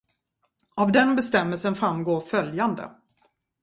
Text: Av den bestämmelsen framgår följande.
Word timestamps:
Av 0.75 0.91
den 0.91 1.15
bestämmelsen 1.15 1.75
framgår 1.75 2.21
följande. 2.21 2.91